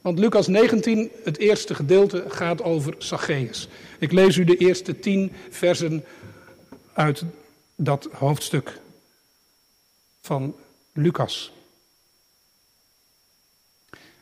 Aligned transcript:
Want 0.00 0.18
Lucas 0.18 0.46
19, 0.46 1.10
het 1.24 1.38
eerste 1.38 1.74
gedeelte, 1.74 2.24
gaat 2.28 2.62
over 2.62 2.94
Zacchaeus. 2.98 3.68
Ik 3.98 4.12
lees 4.12 4.36
u 4.36 4.44
de 4.44 4.56
eerste 4.56 4.98
tien 4.98 5.32
versen 5.50 6.04
uit 6.92 7.24
dat 7.76 8.08
hoofdstuk 8.12 8.80
van 10.20 10.54
Lucas. 10.92 11.52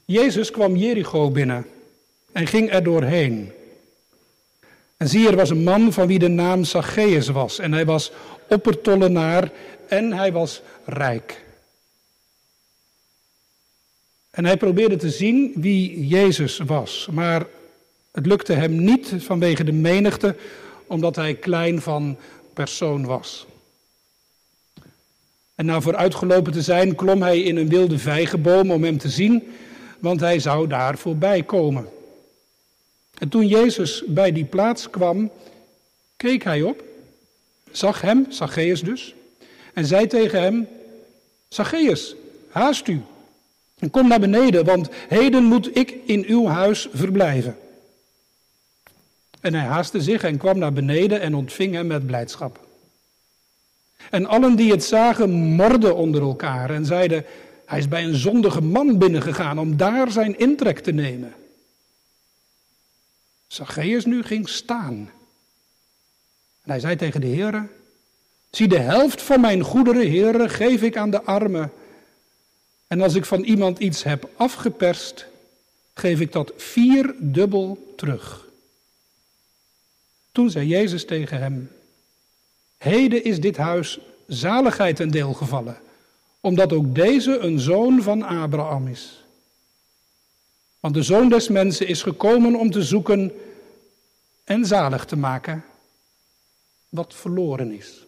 Jezus 0.05 0.51
kwam 0.51 0.77
Jericho 0.77 1.31
binnen 1.31 1.67
en 2.33 2.47
ging 2.47 2.73
er 2.73 2.83
doorheen. 2.83 3.53
En 4.97 5.09
zie, 5.09 5.29
er 5.29 5.37
was 5.37 5.51
een 5.51 5.63
man 5.63 5.93
van 5.93 6.07
wie 6.07 6.19
de 6.19 6.29
naam 6.29 6.65
Zacchaeus 6.65 7.29
was. 7.29 7.59
En 7.59 7.73
hij 7.73 7.85
was 7.85 8.13
oppertollenaar 8.49 9.51
en 9.89 10.13
hij 10.13 10.33
was 10.33 10.63
rijk. 10.85 11.45
En 14.37 14.45
hij 14.45 14.57
probeerde 14.57 14.97
te 14.97 15.11
zien 15.11 15.53
wie 15.55 16.07
Jezus 16.07 16.59
was. 16.59 17.09
Maar 17.11 17.47
het 18.13 18.27
lukte 18.27 18.53
hem 18.53 18.85
niet 18.85 19.13
vanwege 19.19 19.65
de 19.65 19.73
menigte, 19.73 20.37
omdat 20.87 21.17
hij 21.17 21.35
klein 21.35 21.81
van 21.81 22.17
persoon 22.53 23.05
was. 23.05 23.47
En 25.55 25.67
na 25.67 25.81
vooruitgelopen 25.81 26.53
te 26.53 26.63
zijn, 26.63 26.95
klom 26.95 27.23
hij 27.23 27.41
in 27.41 27.57
een 27.57 27.69
wilde 27.69 27.99
vijgenboom 27.99 28.71
om 28.71 28.85
hem 28.85 28.99
te 28.99 29.09
zien, 29.09 29.43
want 29.99 30.21
hij 30.21 30.39
zou 30.39 30.67
daar 30.67 30.99
voorbij 30.99 31.43
komen. 31.43 31.89
En 33.19 33.29
toen 33.29 33.47
Jezus 33.47 34.03
bij 34.07 34.33
die 34.33 34.45
plaats 34.45 34.91
kwam, 34.91 35.31
keek 36.17 36.45
hij 36.45 36.63
op, 36.63 36.83
zag 37.71 38.01
hem, 38.01 38.27
Zacchaeus 38.29 38.81
dus, 38.81 39.15
en 39.75 39.87
zei 39.87 40.07
tegen 40.07 40.43
hem, 40.43 40.69
Zacchaeus, 41.49 42.15
haast 42.49 42.89
u 42.89 43.03
kom 43.91 44.09
naar 44.09 44.21
beneden, 44.21 44.65
want 44.65 44.89
heden 45.09 45.45
moet 45.45 45.77
ik 45.77 45.91
in 46.05 46.25
uw 46.27 46.47
huis 46.47 46.89
verblijven. 46.93 47.57
En 49.41 49.55
hij 49.55 49.65
haastte 49.65 50.01
zich 50.01 50.23
en 50.23 50.39
kwam 50.39 50.59
naar 50.59 50.73
beneden 50.73 51.21
en 51.21 51.35
ontving 51.35 51.75
hem 51.75 51.87
met 51.87 52.07
blijdschap. 52.07 52.67
En 54.11 54.27
allen 54.27 54.57
die 54.57 54.71
het 54.71 54.85
zagen, 54.85 55.31
morden 55.31 55.97
onder 55.97 56.23
elkaar 56.23 56.71
en 56.71 56.87
zeiden: 56.87 57.25
Hij 57.67 57.79
is 57.79 57.89
bij 57.89 58.05
een 58.05 58.15
zondige 58.15 58.61
man 58.61 58.99
binnengegaan 58.99 59.59
om 59.59 59.77
daar 59.77 60.11
zijn 60.11 60.39
intrek 60.39 60.79
te 60.79 60.93
nemen. 60.93 61.35
Zacchaeus 63.47 64.05
nu 64.05 64.23
ging 64.23 64.49
staan. 64.49 65.11
En 66.63 66.71
hij 66.71 66.81
zei 66.81 66.97
tegen 66.97 67.21
de 67.21 67.27
heren: 67.27 67.71
Zie, 68.51 68.69
de 68.69 68.79
helft 68.79 69.23
van 69.23 69.41
mijn 69.41 69.63
goederen, 69.63 70.07
heren, 70.07 70.51
geef 70.51 70.83
ik 70.83 70.97
aan 70.97 71.11
de 71.11 71.23
armen. 71.23 71.73
En 72.87 73.01
als 73.01 73.15
ik 73.15 73.25
van 73.25 73.43
iemand 73.43 73.79
iets 73.79 74.03
heb 74.03 74.31
afgeperst, 74.37 75.27
geef 75.95 76.21
ik 76.21 76.33
dat 76.33 76.53
vierdubbel 76.57 77.93
terug. 77.97 78.47
Toen 80.33 80.51
zei 80.51 80.67
Jezus 80.67 81.05
tegen 81.05 81.39
hem: 81.39 81.71
Heden 82.79 83.25
is 83.25 83.41
dit 83.41 83.57
huis 83.57 83.99
zaligheid 84.27 84.97
ten 84.97 85.11
deel 85.11 85.33
gevallen, 85.33 85.79
omdat 86.41 86.73
ook 86.73 86.95
deze 86.95 87.39
een 87.39 87.61
zoon 87.61 88.03
van 88.03 88.23
Abraham 88.23 88.89
is. 88.89 89.25
Want 90.81 90.95
de 90.95 91.03
zoon 91.03 91.29
des 91.29 91.49
mensen 91.49 91.87
is 91.87 92.03
gekomen 92.03 92.55
om 92.55 92.71
te 92.71 92.83
zoeken 92.83 93.33
en 94.45 94.65
zalig 94.65 95.05
te 95.05 95.17
maken 95.17 95.65
wat 96.89 97.15
verloren 97.15 97.73
is. 97.73 98.05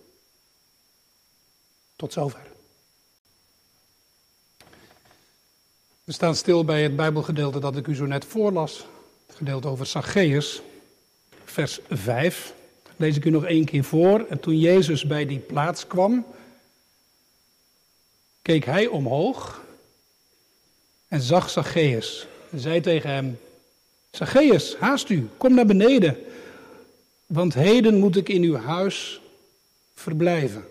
Tot 1.97 2.13
zover. 2.13 2.58
We 6.09 6.15
staan 6.15 6.37
stil 6.37 6.65
bij 6.65 6.83
het 6.83 6.97
Bijbelgedeelte 6.97 7.59
dat 7.59 7.77
ik 7.77 7.87
u 7.87 7.95
zo 7.95 8.07
net 8.07 8.25
voorlas. 8.25 8.87
Het 9.27 9.37
gedeelte 9.37 9.69
over 9.69 9.87
Zacchaeus, 9.87 10.63
vers 11.45 11.81
5. 11.89 12.55
Lees 12.97 13.17
ik 13.17 13.25
u 13.25 13.31
nog 13.31 13.45
één 13.45 13.65
keer 13.65 13.85
voor. 13.85 14.27
En 14.29 14.41
toen 14.41 14.59
Jezus 14.59 15.07
bij 15.07 15.27
die 15.27 15.39
plaats 15.39 15.87
kwam, 15.87 16.27
keek 18.43 18.65
hij 18.65 18.87
omhoog 18.87 19.63
en 21.09 21.21
zag 21.21 21.51
Zacchaeus. 21.51 22.27
En 22.51 22.61
zei 22.61 22.81
tegen 22.81 23.11
hem: 23.11 23.39
Zacchaeus, 24.11 24.77
haast 24.77 25.09
u, 25.09 25.29
kom 25.37 25.55
naar 25.55 25.67
beneden. 25.67 26.17
Want 27.27 27.55
heden 27.55 27.99
moet 27.99 28.17
ik 28.17 28.29
in 28.29 28.43
uw 28.43 28.57
huis 28.57 29.21
verblijven. 29.95 30.65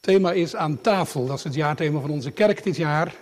Thema 0.00 0.32
is 0.32 0.56
aan 0.56 0.80
tafel. 0.80 1.26
Dat 1.26 1.38
is 1.38 1.44
het 1.44 1.54
jaarthema 1.54 2.00
van 2.00 2.10
onze 2.10 2.30
kerk 2.30 2.62
dit 2.62 2.76
jaar. 2.76 3.14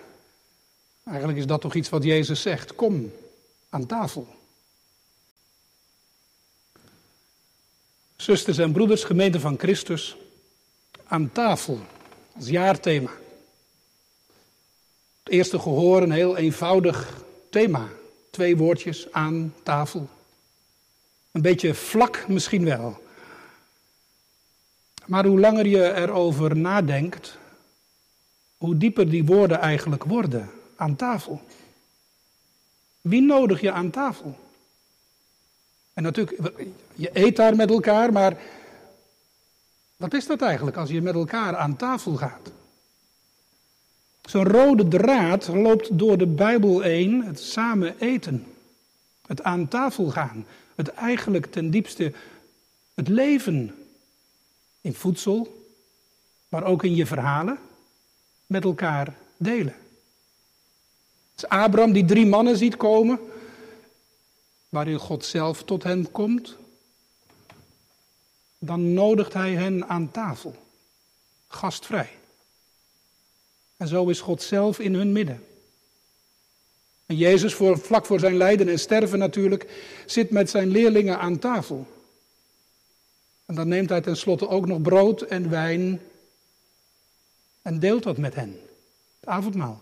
Eigenlijk 1.04 1.38
is 1.38 1.46
dat 1.46 1.60
toch 1.60 1.74
iets 1.74 1.88
wat 1.88 2.04
Jezus 2.04 2.42
zegt. 2.42 2.74
Kom 2.74 3.12
aan 3.68 3.86
tafel. 3.86 4.26
Zusters 8.16 8.58
en 8.58 8.72
broeders, 8.72 9.04
gemeente 9.04 9.40
van 9.40 9.58
Christus, 9.58 10.16
aan 11.06 11.32
tafel 11.32 11.80
als 12.36 12.48
jaarthema. 12.48 13.10
Het 15.22 15.32
eerste 15.32 15.58
gehoor 15.58 16.02
een 16.02 16.10
heel 16.10 16.36
eenvoudig 16.36 17.22
thema. 17.50 17.88
Twee 18.30 18.56
woordjes 18.56 19.12
aan 19.12 19.54
tafel. 19.62 20.08
Een 21.32 21.42
beetje 21.42 21.74
vlak 21.74 22.28
misschien 22.28 22.64
wel. 22.64 23.02
Maar 25.08 25.24
hoe 25.26 25.40
langer 25.40 25.66
je 25.66 25.94
erover 25.94 26.56
nadenkt, 26.56 27.38
hoe 28.56 28.76
dieper 28.76 29.10
die 29.10 29.24
woorden 29.24 29.58
eigenlijk 29.58 30.04
worden 30.04 30.50
aan 30.76 30.96
tafel. 30.96 31.40
Wie 33.00 33.22
nodig 33.22 33.60
je 33.60 33.72
aan 33.72 33.90
tafel? 33.90 34.38
En 35.92 36.02
natuurlijk, 36.02 36.52
je 36.94 37.10
eet 37.12 37.36
daar 37.36 37.56
met 37.56 37.70
elkaar, 37.70 38.12
maar 38.12 38.36
wat 39.96 40.14
is 40.14 40.26
dat 40.26 40.42
eigenlijk 40.42 40.76
als 40.76 40.90
je 40.90 41.02
met 41.02 41.14
elkaar 41.14 41.56
aan 41.56 41.76
tafel 41.76 42.16
gaat? 42.16 42.50
Zo'n 44.22 44.48
rode 44.48 44.88
draad 44.88 45.48
loopt 45.48 45.98
door 45.98 46.18
de 46.18 46.26
Bijbel 46.26 46.80
heen, 46.80 47.24
het 47.24 47.40
samen 47.40 47.94
eten, 47.98 48.46
het 49.26 49.42
aan 49.42 49.68
tafel 49.68 50.10
gaan, 50.10 50.46
het 50.74 50.88
eigenlijk 50.88 51.46
ten 51.46 51.70
diepste 51.70 52.12
het 52.94 53.08
leven 53.08 53.74
in 54.88 54.94
voedsel, 54.94 55.66
maar 56.48 56.64
ook 56.64 56.84
in 56.84 56.94
je 56.94 57.06
verhalen 57.06 57.58
met 58.46 58.64
elkaar 58.64 59.16
delen. 59.36 59.74
Is 61.36 61.48
Abraham 61.48 61.92
die 61.92 62.04
drie 62.04 62.26
mannen 62.26 62.56
ziet 62.56 62.76
komen 62.76 63.20
waarin 64.68 64.98
God 64.98 65.24
zelf 65.24 65.64
tot 65.64 65.82
hen 65.82 66.10
komt, 66.10 66.56
dan 68.58 68.92
nodigt 68.92 69.32
hij 69.32 69.52
hen 69.52 69.88
aan 69.88 70.10
tafel, 70.10 70.54
gastvrij. 71.48 72.10
En 73.76 73.88
zo 73.88 74.08
is 74.08 74.20
God 74.20 74.42
zelf 74.42 74.78
in 74.78 74.94
hun 74.94 75.12
midden. 75.12 75.46
En 77.06 77.16
Jezus, 77.16 77.54
voor, 77.54 77.78
vlak 77.78 78.06
voor 78.06 78.20
zijn 78.20 78.36
lijden 78.36 78.68
en 78.68 78.78
sterven 78.78 79.18
natuurlijk, 79.18 79.66
zit 80.06 80.30
met 80.30 80.50
zijn 80.50 80.68
leerlingen 80.68 81.18
aan 81.18 81.38
tafel. 81.38 81.97
En 83.48 83.54
dan 83.54 83.68
neemt 83.68 83.88
hij 83.88 84.00
tenslotte 84.00 84.48
ook 84.48 84.66
nog 84.66 84.82
brood 84.82 85.22
en 85.22 85.50
wijn 85.50 86.00
en 87.62 87.78
deelt 87.78 88.02
dat 88.02 88.18
met 88.18 88.34
hen, 88.34 88.60
het 89.20 89.28
avondmaal. 89.28 89.80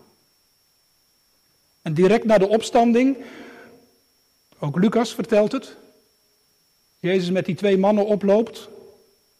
En 1.81 1.93
direct 1.93 2.25
na 2.25 2.37
de 2.37 2.47
opstanding 2.47 3.17
ook 4.59 4.77
Lucas 4.77 5.13
vertelt 5.13 5.51
het. 5.51 5.75
Jezus 6.99 7.29
met 7.29 7.45
die 7.45 7.55
twee 7.55 7.77
mannen 7.77 8.05
oploopt. 8.05 8.69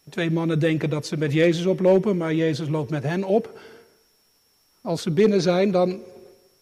Die 0.03 0.13
twee 0.13 0.31
mannen 0.31 0.59
denken 0.59 0.89
dat 0.89 1.07
ze 1.07 1.17
met 1.17 1.33
Jezus 1.33 1.65
oplopen, 1.65 2.17
maar 2.17 2.33
Jezus 2.33 2.67
loopt 2.67 2.89
met 2.89 3.03
hen 3.03 3.23
op. 3.23 3.59
Als 4.81 5.01
ze 5.01 5.11
binnen 5.11 5.41
zijn, 5.41 5.71
dan 5.71 6.01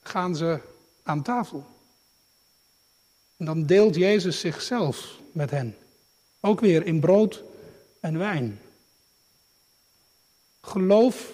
gaan 0.02 0.36
ze 0.36 0.60
aan 1.04 1.24
tafel. 1.24 1.66
En 3.38 3.46
dan 3.46 3.66
deelt 3.66 3.96
Jezus 3.96 4.40
zichzelf 4.40 5.20
met 5.32 5.52
hen. 5.52 5.76
Ook 6.40 6.60
weer 6.60 6.86
in 6.86 7.00
brood 7.00 7.44
en 8.06 8.18
wijn. 8.18 8.60
Geloof 10.62 11.31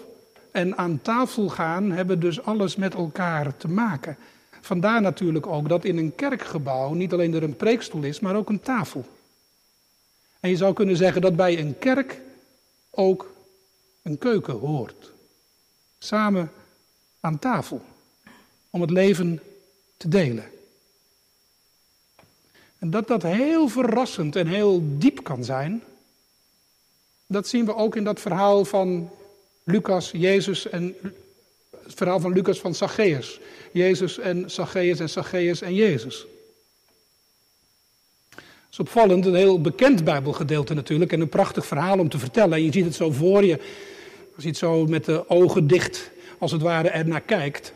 en 0.52 0.78
aan 0.78 1.02
tafel 1.02 1.50
gaan 1.50 1.92
hebben 1.92 2.20
dus 2.20 2.44
alles 2.44 2.76
met 2.76 2.94
elkaar 2.94 3.58
te 3.58 3.68
maken. 3.68 4.18
Vandaar 4.62 5.02
natuurlijk 5.02 5.48
ook 5.48 5.70
dat 5.70 5.86
in 5.86 5.98
een 5.98 6.16
kerkgebouw 6.16 6.94
niet 6.94 7.14
alleen 7.14 7.34
er 7.34 7.44
een 7.44 7.56
preekstoel 7.56 8.04
is, 8.04 8.20
maar 8.20 8.36
ook 8.36 8.50
een 8.50 8.60
tafel. 8.60 9.06
En 10.40 10.50
je 10.50 10.56
zou 10.56 10.74
kunnen 10.74 10.98
zeggen 10.98 11.22
dat 11.22 11.36
bij 11.36 11.60
een 11.60 11.78
kerk 11.78 12.22
ook 12.90 13.34
een 14.02 14.18
keuken 14.18 14.54
hoort. 14.54 15.12
Samen 16.00 16.52
aan 17.20 17.40
tafel. 17.40 17.82
Om 18.70 18.82
het 18.82 18.90
leven 18.90 19.42
te 19.98 20.08
delen. 20.08 20.46
En 22.80 22.90
dat 22.90 23.08
dat 23.08 23.24
heel 23.24 23.68
verrassend 23.68 24.36
en 24.36 24.48
heel 24.48 24.82
diep 24.98 25.24
kan 25.24 25.44
zijn, 25.44 25.84
dat 27.32 27.48
zien 27.48 27.66
we 27.66 27.76
ook 27.76 27.96
in 27.96 28.04
dat 28.04 28.20
verhaal 28.20 28.66
van 28.66 29.10
Lucas, 29.64 30.12
Jezus 30.14 30.70
en 30.70 30.96
Het 31.84 31.94
verhaal 31.94 32.20
van 32.20 32.34
Lucas 32.34 32.60
van 32.60 32.76
Zacchaeus. 32.76 33.40
Jezus 33.72 34.20
en 34.20 34.52
Zacchaeus 34.52 35.00
en 35.00 35.10
Zacchaeus 35.10 35.62
en 35.62 35.74
Jezus. 35.76 36.26
Het 38.30 38.80
is 38.80 38.80
opvallend, 38.80 39.26
een 39.26 39.36
heel 39.36 39.62
bekend 39.62 40.04
Bijbelgedeelte 40.04 40.74
natuurlijk 40.74 41.12
en 41.12 41.22
een 41.22 41.30
prachtig 41.30 41.66
verhaal 41.66 42.00
om 42.00 42.10
te 42.10 42.20
vertellen. 42.20 42.54
En 42.54 42.64
je 42.64 42.72
ziet 42.72 42.86
het 42.86 42.96
zo 42.96 43.12
voor 43.12 43.44
je, 43.46 43.60
je 44.38 44.48
het 44.48 44.58
zo 44.58 44.86
met 44.86 45.06
de 45.06 45.30
ogen 45.30 45.68
dicht, 45.68 46.12
als 46.38 46.52
het 46.52 46.62
ware, 46.62 46.90
ernaar 46.90 47.22
kijkt. 47.22 47.74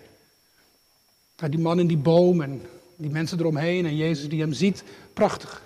Die 1.50 1.60
man 1.60 1.80
in 1.80 1.88
die 1.88 1.98
boom 1.98 2.42
en 2.42 2.62
die 2.96 3.10
mensen 3.10 3.40
eromheen 3.40 3.86
en 3.86 3.96
Jezus 3.96 4.30
die 4.30 4.42
hem 4.42 4.54
ziet, 4.54 4.84
prachtig. 5.14 5.65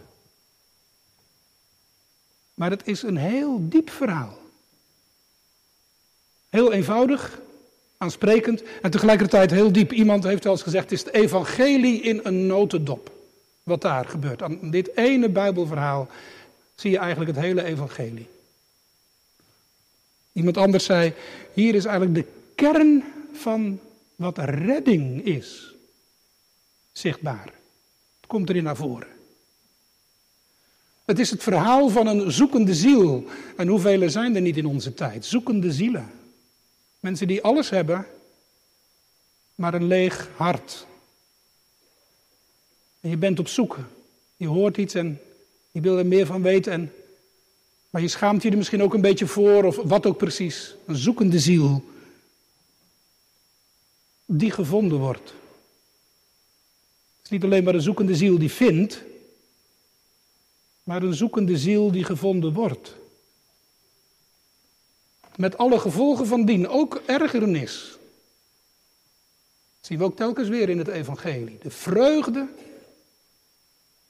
Maar 2.60 2.70
het 2.70 2.88
is 2.88 3.02
een 3.02 3.18
heel 3.18 3.70
diep 3.70 3.90
verhaal. 3.90 4.38
Heel 6.50 6.72
eenvoudig, 6.72 7.40
aansprekend 7.98 8.64
en 8.82 8.92
tegelijkertijd 8.92 9.52
heel 9.52 9.72
diep. 9.72 9.92
Iemand 9.92 10.24
heeft 10.24 10.44
wel 10.44 10.54
eens 10.54 10.62
gezegd, 10.62 10.84
het 10.84 10.94
is 10.94 11.06
het 11.06 11.14
evangelie 11.14 12.02
in 12.02 12.20
een 12.24 12.48
notendop. 12.48 13.12
Wat 13.64 13.82
daar 13.82 14.06
gebeurt. 14.06 14.42
Aan 14.42 14.72
dit 14.72 14.98
ene 14.98 15.30
Bijbelverhaal 15.30 16.08
zie 16.76 16.92
je 16.92 16.98
eigenlijk 16.98 17.32
het 17.36 17.46
hele 17.46 17.64
evangelie. 17.64 18.28
Iemand 20.32 20.58
anders 20.58 20.86
zei, 20.86 21.14
hier 21.54 21.76
is 21.76 21.86
eigenlijk 21.86 22.16
de 22.16 22.32
kern 22.56 23.04
van 23.34 23.80
wat 24.16 24.38
redding 24.38 25.26
is. 25.26 25.74
Zichtbaar. 26.92 27.46
Het 28.20 28.28
komt 28.28 28.50
erin 28.50 28.64
naar 28.64 28.76
voren. 28.76 29.19
Het 31.10 31.20
is 31.20 31.30
het 31.30 31.44
verhaal 31.44 31.90
van 31.90 32.08
een 32.08 32.32
zoekende 32.32 32.74
ziel. 32.74 33.26
En 33.58 33.68
hoeveel 33.68 34.10
zijn 34.10 34.36
er 34.36 34.42
niet 34.42 34.58
in 34.58 34.66
onze 34.66 34.94
tijd? 34.94 35.26
Zoekende 35.26 35.72
zielen. 35.72 36.12
Mensen 37.00 37.28
die 37.28 37.42
alles 37.42 37.70
hebben, 37.70 38.06
maar 39.56 39.74
een 39.74 39.88
leeg 39.88 40.30
hart. 40.36 40.86
En 43.00 43.10
je 43.10 43.18
bent 43.18 43.40
op 43.40 43.48
zoek. 43.48 43.78
Je 44.38 44.48
hoort 44.48 44.78
iets 44.78 44.94
en 44.94 45.20
je 45.72 45.82
wil 45.82 45.98
er 45.98 46.06
meer 46.06 46.26
van 46.26 46.42
weten. 46.42 46.72
En, 46.72 46.94
maar 47.90 48.02
je 48.02 48.08
schaamt 48.08 48.44
je 48.44 48.50
er 48.50 48.58
misschien 48.58 48.84
ook 48.84 48.94
een 48.94 49.02
beetje 49.02 49.28
voor, 49.28 49.64
of 49.64 49.76
wat 49.76 50.06
ook 50.06 50.18
precies. 50.18 50.76
Een 50.86 50.96
zoekende 50.96 51.40
ziel. 51.40 51.84
Die 54.26 54.52
gevonden 54.52 55.00
wordt. 55.00 55.34
Het 57.18 57.24
is 57.24 57.30
niet 57.30 57.44
alleen 57.44 57.64
maar 57.64 57.74
een 57.74 57.82
zoekende 57.82 58.16
ziel 58.16 58.38
die 58.38 58.52
vindt, 58.52 59.04
maar 60.90 61.04
een 61.04 61.14
zoekende 61.14 61.58
ziel 61.58 61.92
die 61.92 62.04
gevonden 62.04 62.54
wordt. 62.54 62.96
Met 65.36 65.58
alle 65.58 65.80
gevolgen 65.80 66.28
van 66.28 66.46
dien, 66.46 66.68
ook 66.68 67.02
ergernis. 67.06 67.98
Dat 69.78 69.86
zien 69.86 69.98
we 69.98 70.04
ook 70.04 70.16
telkens 70.16 70.48
weer 70.48 70.70
in 70.70 70.78
het 70.78 70.88
evangelie. 70.88 71.58
De 71.62 71.70
vreugde 71.70 72.48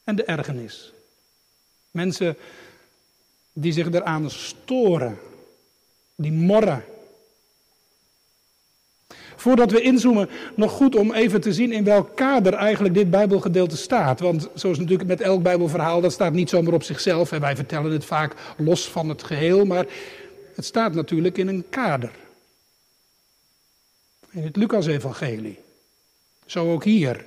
en 0.04 0.16
de 0.16 0.24
ergernis. 0.24 0.94
Mensen 1.92 2.38
die 3.54 3.72
zich 3.72 3.92
eraan 3.92 4.30
storen, 4.30 5.20
die 6.16 6.32
morren. 6.32 6.84
Voordat 9.40 9.72
we 9.72 9.82
inzoomen, 9.82 10.30
nog 10.56 10.72
goed 10.72 10.96
om 10.96 11.14
even 11.14 11.42
te 11.42 11.54
zien 11.54 11.72
in 11.72 11.84
welk 11.84 12.16
kader 12.16 12.54
eigenlijk 12.54 12.94
dit 12.94 13.10
Bijbelgedeelte 13.10 13.78
staat. 13.78 14.20
Want 14.20 14.50
zoals 14.54 14.78
natuurlijk 14.78 15.10
met 15.10 15.22
elk 15.22 15.44
Bijbelverhaal, 15.44 16.02
dat 16.02 16.12
staat 16.12 16.34
niet 16.34 16.50
zomaar 16.50 16.74
op 16.74 16.84
zichzelf. 16.84 17.32
En 17.32 17.42
wij 17.42 17.56
vertellen 17.56 17.92
het 17.92 18.06
vaak 18.06 18.36
los 18.58 18.88
van 18.88 19.10
het 19.10 19.24
geheel, 19.24 19.66
maar 19.66 19.86
het 20.56 20.66
staat 20.66 20.94
natuurlijk 20.94 21.38
in 21.38 21.48
een 21.48 21.66
kader. 21.70 22.12
In 24.30 24.44
het 24.44 24.56
Lucas-evangelie. 24.56 25.60
Zo 26.46 26.72
ook 26.72 26.84
hier. 26.84 27.26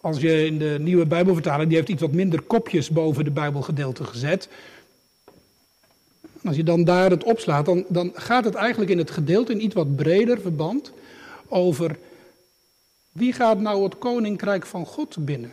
Als 0.00 0.20
je 0.20 0.46
in 0.46 0.58
de 0.58 0.76
nieuwe 0.80 1.06
Bijbelvertaling, 1.06 1.68
die 1.68 1.76
heeft 1.76 1.88
iets 1.88 2.00
wat 2.00 2.12
minder 2.12 2.42
kopjes 2.42 2.90
boven 2.90 3.24
de 3.24 3.30
Bijbelgedeelte 3.30 4.04
gezet. 4.04 4.48
Als 6.44 6.56
je 6.56 6.62
dan 6.62 6.84
daar 6.84 7.10
het 7.10 7.24
opslaat, 7.24 7.66
dan, 7.66 7.84
dan 7.88 8.10
gaat 8.14 8.44
het 8.44 8.54
eigenlijk 8.54 8.90
in 8.90 8.98
het 8.98 9.10
gedeelte 9.10 9.52
in 9.52 9.64
iets 9.64 9.74
wat 9.74 9.96
breder 9.96 10.40
verband 10.40 10.92
over 11.48 11.98
wie 13.12 13.32
gaat 13.32 13.60
nou 13.60 13.84
het 13.84 13.98
koninkrijk 13.98 14.66
van 14.66 14.86
God 14.86 15.24
binnen? 15.24 15.50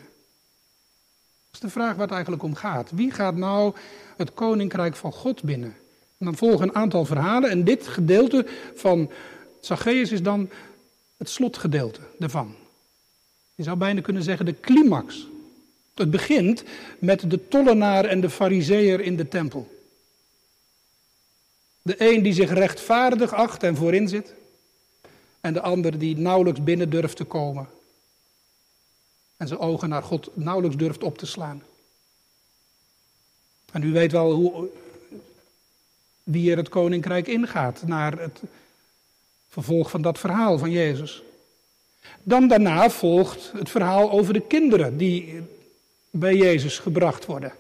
Dat 1.45 1.53
is 1.53 1.59
de 1.59 1.69
vraag 1.69 1.93
waar 1.93 2.05
het 2.05 2.11
eigenlijk 2.11 2.43
om 2.43 2.55
gaat. 2.55 2.91
Wie 2.91 3.11
gaat 3.11 3.35
nou 3.35 3.73
het 4.17 4.33
koninkrijk 4.33 4.95
van 4.95 5.11
God 5.11 5.43
binnen? 5.43 5.75
En 6.17 6.25
dan 6.25 6.35
volgen 6.35 6.67
een 6.67 6.75
aantal 6.75 7.05
verhalen 7.05 7.49
en 7.49 7.63
dit 7.63 7.87
gedeelte 7.87 8.45
van 8.75 9.09
Zacchaeus 9.59 10.11
is 10.11 10.21
dan 10.21 10.49
het 11.17 11.29
slotgedeelte 11.29 11.99
ervan. 12.19 12.55
Je 13.55 13.63
zou 13.63 13.77
bijna 13.77 14.01
kunnen 14.01 14.23
zeggen 14.23 14.45
de 14.45 14.59
climax. 14.59 15.27
Het 15.95 16.11
begint 16.11 16.63
met 16.99 17.30
de 17.30 17.47
tollenaar 17.47 18.06
en 18.06 18.21
de 18.21 18.30
fariseer 18.30 18.99
in 19.01 19.15
de 19.15 19.27
tempel. 19.27 19.74
De 21.85 21.95
een 21.97 22.23
die 22.23 22.33
zich 22.33 22.49
rechtvaardig 22.49 23.33
acht 23.33 23.63
en 23.63 23.75
voorin 23.75 24.07
zit. 24.07 24.33
En 25.42 25.54
de 25.54 25.61
ander 25.61 25.99
die 25.99 26.18
nauwelijks 26.18 26.63
binnen 26.63 26.89
durft 26.89 27.18
te 27.18 27.23
komen. 27.23 27.68
En 29.37 29.47
zijn 29.47 29.59
ogen 29.59 29.89
naar 29.89 30.04
God 30.04 30.30
nauwelijks 30.33 30.77
durft 30.77 31.04
op 31.04 31.18
te 31.18 31.25
slaan. 31.25 31.63
En 33.71 33.83
u 33.83 33.92
weet 33.92 34.11
wel 34.11 34.31
hoe, 34.31 34.68
wie 36.23 36.51
er 36.51 36.57
het 36.57 36.69
koninkrijk 36.69 37.27
ingaat 37.27 37.81
naar 37.85 38.19
het 38.19 38.42
vervolg 39.49 39.89
van 39.89 40.01
dat 40.01 40.19
verhaal 40.19 40.57
van 40.57 40.71
Jezus. 40.71 41.23
Dan 42.23 42.47
daarna 42.47 42.89
volgt 42.89 43.51
het 43.51 43.69
verhaal 43.69 44.11
over 44.11 44.33
de 44.33 44.47
kinderen 44.47 44.97
die 44.97 45.42
bij 46.09 46.35
Jezus 46.35 46.80
gebracht 46.80 47.25
worden. 47.25 47.54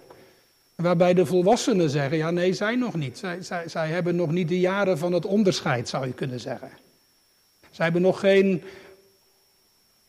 Waarbij 0.75 1.13
de 1.13 1.25
volwassenen 1.25 1.89
zeggen, 1.89 2.17
ja 2.17 2.31
nee, 2.31 2.53
zij 2.53 2.75
nog 2.75 2.95
niet. 2.95 3.17
Zij, 3.17 3.41
zij, 3.41 3.69
zij 3.69 3.89
hebben 3.89 4.15
nog 4.15 4.31
niet 4.31 4.47
de 4.47 4.59
jaren 4.59 4.97
van 4.97 5.13
het 5.13 5.25
onderscheid, 5.25 5.89
zou 5.89 6.07
je 6.07 6.13
kunnen 6.13 6.39
zeggen. 6.39 6.69
Zij 7.71 7.85
hebben 7.85 8.01
nog 8.01 8.19
geen 8.19 8.63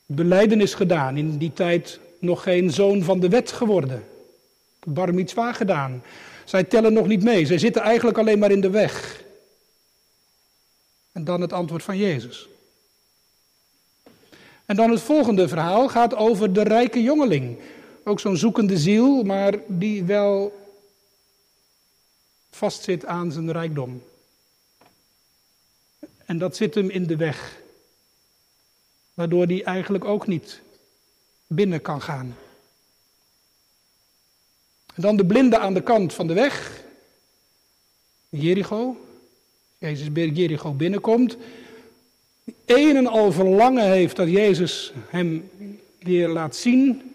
beleidenis 0.07 0.75
gedaan, 0.75 1.17
in 1.17 1.37
die 1.37 1.53
tijd 1.53 2.01
nog 2.19 2.43
geen 2.43 2.71
zoon 2.71 3.03
van 3.03 3.21
de 3.21 3.29
wet 3.29 3.53
geworden. 3.53 4.05
Bar 4.85 5.15
mitzwa 5.15 5.53
gedaan. 5.53 6.03
Zij 6.45 6.65
tellen 6.65 6.93
nog 6.93 7.07
niet 7.07 7.23
mee, 7.23 7.47
zij 7.47 7.59
zitten 7.59 7.83
eigenlijk 7.83 8.19
alleen 8.19 8.39
maar 8.39 8.51
in 8.51 8.61
de 8.61 8.71
weg. 8.71 9.25
En 11.13 11.25
dan 11.25 11.41
het 11.41 11.53
antwoord 11.53 11.83
van 11.83 11.97
Jezus. 11.97 12.49
En 14.65 14.77
dan 14.77 14.91
het 14.91 15.01
volgende 15.01 15.49
verhaal 15.49 15.89
gaat 15.89 16.15
over 16.15 16.53
de 16.53 16.63
rijke 16.63 17.03
jongeling. 17.03 17.59
Ook 18.09 18.21
zo'n 18.21 18.37
zoekende 18.37 18.79
ziel, 18.79 19.23
maar 19.23 19.55
die 19.67 20.05
wel 20.05 20.67
vastzit 22.51 23.05
aan 23.05 23.33
zijn 23.33 23.53
rijkdom. 23.53 24.03
En 26.25 26.39
dat 26.39 26.57
zit 26.57 26.75
hem 26.75 26.91
in 26.91 27.07
de 27.07 27.17
weg. 27.17 27.61
Waardoor 29.15 29.47
hij 29.47 29.65
eigenlijk 29.65 30.05
ook 30.05 30.27
niet 30.27 30.61
binnen 31.47 31.83
kan 31.83 32.03
gaan. 32.03 32.37
En 34.95 35.03
dan 35.03 35.17
de 35.17 35.27
blinde 35.27 35.59
aan 35.59 35.75
de 35.75 35.83
kant 35.83 36.13
van 36.15 36.27
de 36.27 36.35
weg. 36.35 36.83
Jericho. 38.29 38.97
Jezus 39.79 40.13
bij 40.13 40.29
Jericho 40.29 40.73
binnenkomt. 40.73 41.37
Een 42.65 42.97
en 42.97 43.07
al 43.07 43.33
verlangen 43.33 43.91
heeft 43.91 44.17
dat 44.17 44.29
Jezus 44.29 44.93
hem 45.09 45.51
weer 45.99 46.29
laat 46.29 46.57
zien. 46.57 47.11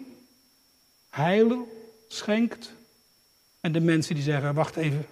Heilen 1.12 1.66
schenkt. 2.08 2.72
En 3.60 3.72
de 3.72 3.80
mensen 3.80 4.14
die 4.14 4.24
zeggen, 4.24 4.54
wacht 4.54 4.76
even. 4.76 5.06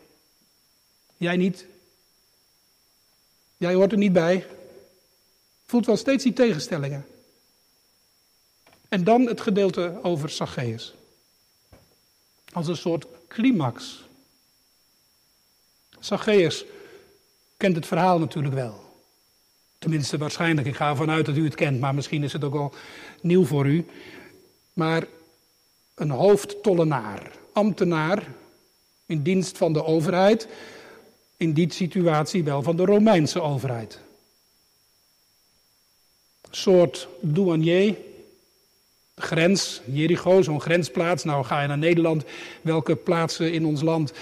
Jij 1.17 1.37
niet. 1.37 1.67
Jij 3.57 3.75
hoort 3.75 3.93
er 3.93 3.99
niet 3.99 4.13
bij. 4.13 4.47
Voelt 5.67 5.87
wel 5.87 5.97
steeds 5.97 6.25
die 6.25 6.33
tegenstellingen. 6.33 7.07
En 8.89 9.05
dan 9.05 9.27
het 9.27 9.41
gedeelte 9.41 9.99
over 10.03 10.29
Zacchaeus. 10.29 10.95
Als 12.53 12.69
een 12.69 12.77
soort 12.77 13.07
climax. 13.29 14.05
Zacchaeus 15.99 16.65
kent 17.57 17.77
het 17.77 17.87
verhaal 17.87 18.19
natuurlijk 18.19 18.55
wel. 18.55 19.05
Tenminste, 19.79 20.19
waarschijnlijk. 20.19 20.67
Ik 20.67 20.77
ga 20.77 20.91
ervan 20.91 21.11
uit 21.11 21.27
dat 21.27 21.37
u 21.37 21.45
het 21.45 21.55
kent, 21.55 21.81
maar 21.81 21.95
misschien 21.95 22.23
is 22.23 22.33
het 22.33 22.45
ook 22.45 22.55
al 22.55 22.75
nieuw 23.21 23.45
voor 23.45 23.67
u. 23.67 23.87
Maar 24.73 25.07
een 26.01 26.11
hoofdtollenaar, 26.11 27.31
ambtenaar 27.53 28.27
in 29.07 29.23
dienst 29.23 29.59
van 29.59 29.73
de 29.73 29.85
overheid, 29.85 30.49
in 31.37 31.53
die 31.53 31.73
situatie 31.73 32.45
wel 32.45 32.63
van 32.63 32.77
de 32.77 32.85
Romeinse 32.85 33.41
overheid. 33.41 33.99
Een 36.41 36.57
soort 36.57 37.09
douanier, 37.21 37.97
grens, 39.15 39.81
Jericho, 39.85 40.43
zo'n 40.43 40.61
grensplaats. 40.61 41.25
Nou 41.25 41.45
ga 41.45 41.63
je 41.63 41.69
naar 41.69 41.79
Nederland, 41.79 42.25
welke 42.63 42.97
plaatsen 42.97 43.53
in 43.53 43.67
ons 43.67 43.81
land 43.81 44.13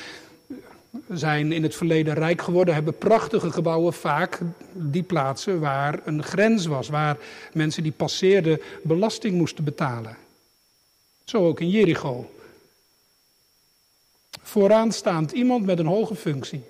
zijn 1.08 1.52
in 1.52 1.62
het 1.62 1.74
verleden 1.74 2.14
rijk 2.14 2.42
geworden, 2.42 2.74
hebben 2.74 2.98
prachtige 2.98 3.50
gebouwen 3.50 3.92
vaak 3.92 4.40
die 4.72 5.02
plaatsen 5.02 5.60
waar 5.60 6.00
een 6.04 6.22
grens 6.22 6.66
was, 6.66 6.88
waar 6.88 7.16
mensen 7.52 7.82
die 7.82 7.92
passeerden 7.92 8.60
belasting 8.82 9.36
moesten 9.36 9.64
betalen. 9.64 10.16
Zo 11.28 11.46
ook 11.46 11.60
in 11.60 11.70
Jericho. 11.70 12.30
Vooraan 14.42 14.92
staand 14.92 15.32
iemand 15.32 15.64
met 15.64 15.78
een 15.78 15.86
hoge 15.86 16.14
functie. 16.14 16.62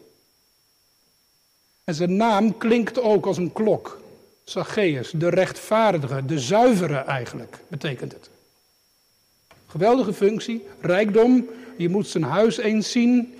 En 1.84 1.94
zijn 1.94 2.16
naam 2.16 2.58
klinkt 2.58 3.00
ook 3.00 3.26
als 3.26 3.36
een 3.36 3.52
klok. 3.52 4.00
Zacchaeus, 4.44 5.10
de 5.10 5.28
rechtvaardige, 5.28 6.24
de 6.24 6.38
zuivere 6.38 6.96
eigenlijk, 6.96 7.58
betekent 7.68 8.12
het. 8.12 8.30
Geweldige 9.66 10.12
functie, 10.12 10.66
rijkdom. 10.80 11.48
Je 11.76 11.88
moet 11.88 12.08
zijn 12.08 12.24
huis 12.24 12.56
eens 12.56 12.90
zien. 12.90 13.34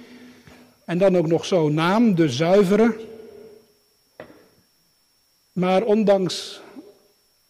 En 0.84 0.98
dan 0.98 1.16
ook 1.16 1.26
nog 1.26 1.44
zo'n 1.44 1.74
naam, 1.74 2.14
de 2.14 2.28
zuivere. 2.28 2.96
Maar 5.52 5.82
ondanks 5.82 6.60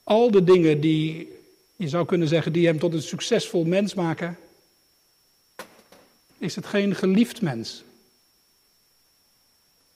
al 0.03 0.31
de 0.31 0.45
dingen 0.45 0.81
die, 0.81 1.38
je 1.79 1.89
zou 1.89 2.07
kunnen 2.07 2.29
zeggen, 2.29 2.53
die 2.53 2.67
hem 2.67 2.79
tot 2.79 2.93
een 2.93 3.03
succesvol 3.03 3.65
mens 3.65 3.95
maken, 3.95 4.39
is 6.39 6.57
het 6.57 6.67
geen 6.67 6.95
geliefd 6.95 7.43
mens. 7.43 7.85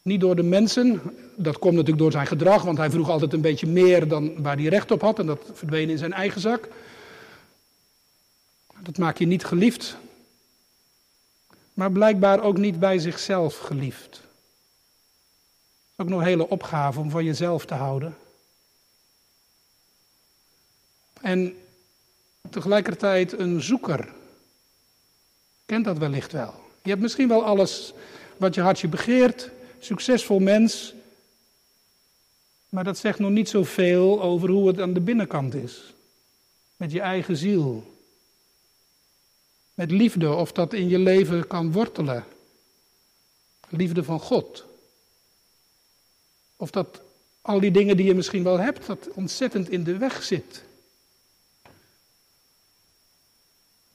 Niet 0.02 0.20
door 0.20 0.36
de 0.36 0.42
mensen, 0.42 1.02
dat 1.36 1.58
komt 1.58 1.72
natuurlijk 1.72 2.02
door 2.02 2.12
zijn 2.12 2.26
gedrag, 2.26 2.62
want 2.62 2.78
hij 2.78 2.90
vroeg 2.90 3.08
altijd 3.08 3.32
een 3.32 3.40
beetje 3.40 3.66
meer 3.66 4.08
dan 4.08 4.42
waar 4.42 4.56
hij 4.56 4.64
recht 4.64 4.90
op 4.90 5.00
had 5.00 5.18
en 5.18 5.26
dat 5.26 5.50
verdween 5.52 5.90
in 5.90 5.98
zijn 5.98 6.12
eigen 6.12 6.40
zak. 6.40 6.68
Dat 8.82 8.98
maakt 8.98 9.18
je 9.18 9.26
niet 9.26 9.44
geliefd, 9.44 9.96
maar 11.74 11.92
blijkbaar 11.92 12.42
ook 12.42 12.58
niet 12.58 12.78
bij 12.78 12.98
zichzelf 12.98 13.58
geliefd. 13.58 14.20
Ook 15.96 16.08
nog 16.08 16.20
een 16.20 16.26
hele 16.26 16.48
opgave 16.48 17.00
om 17.00 17.10
van 17.10 17.24
jezelf 17.24 17.66
te 17.66 17.74
houden. 17.74 18.16
En 21.20 21.56
tegelijkertijd 22.52 23.38
een 23.38 23.62
zoeker. 23.62 24.08
Kent 25.66 25.84
dat 25.84 25.98
wellicht 25.98 26.32
wel. 26.32 26.54
Je 26.82 26.90
hebt 26.90 27.02
misschien 27.02 27.28
wel 27.28 27.44
alles 27.44 27.92
wat 28.36 28.54
je 28.54 28.60
hartje 28.60 28.88
begeert, 28.88 29.50
succesvol 29.78 30.38
mens. 30.38 30.94
Maar 32.68 32.84
dat 32.84 32.98
zegt 32.98 33.18
nog 33.18 33.30
niet 33.30 33.48
zoveel 33.48 34.22
over 34.22 34.48
hoe 34.48 34.68
het 34.68 34.80
aan 34.80 34.92
de 34.92 35.00
binnenkant 35.00 35.54
is. 35.54 35.94
Met 36.76 36.92
je 36.92 37.00
eigen 37.00 37.36
ziel. 37.36 37.96
Met 39.74 39.90
liefde, 39.90 40.32
of 40.32 40.52
dat 40.52 40.72
in 40.72 40.88
je 40.88 40.98
leven 40.98 41.46
kan 41.46 41.72
wortelen. 41.72 42.24
Liefde 43.68 44.04
van 44.04 44.20
God. 44.20 44.64
Of 46.56 46.70
dat 46.70 47.02
al 47.40 47.60
die 47.60 47.70
dingen 47.70 47.96
die 47.96 48.06
je 48.06 48.14
misschien 48.14 48.42
wel 48.42 48.58
hebt, 48.58 48.86
dat 48.86 49.08
ontzettend 49.14 49.70
in 49.70 49.84
de 49.84 49.96
weg 49.96 50.22
zit. 50.22 50.62